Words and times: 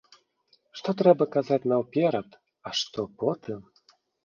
Што 0.79 0.89
трэба 1.01 1.27
казаць 1.35 1.61
наўперад, 1.73 2.29
а 2.69 2.75
што 2.83 3.01
потым? 3.23 3.59